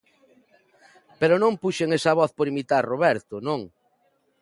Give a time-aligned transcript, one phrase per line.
[1.19, 3.61] Pero non puxen esa voz por imitar Roberto, non.